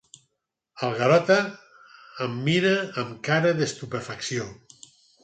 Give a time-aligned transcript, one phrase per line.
[0.85, 1.35] El Garota
[2.27, 2.71] em mira
[3.03, 4.49] amb cara d'estupefacció.